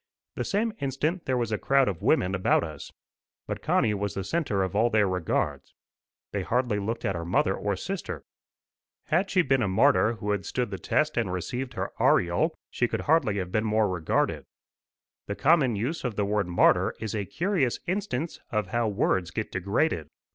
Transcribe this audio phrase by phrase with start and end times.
[0.33, 2.91] The same instant there was a crowd of women about us.
[3.45, 5.75] But Connie was the centre of all their regards.
[6.31, 8.23] They hardly looked at her mother or sister.
[9.09, 12.87] Had she been a martyr who had stood the test and received her aureole, she
[12.87, 14.47] could hardly have been more regarded.
[15.27, 19.51] The common use of the word martyr is a curious instance of how words get
[19.51, 20.07] degraded.